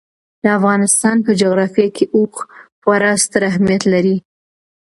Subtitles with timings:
[0.43, 2.33] د افغانستان په جغرافیه کې اوښ
[2.81, 4.17] خورا ستر اهمیت لري.